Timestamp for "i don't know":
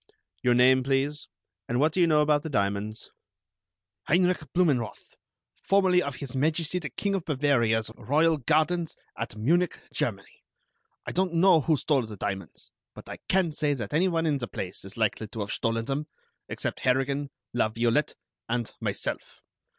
11.05-11.61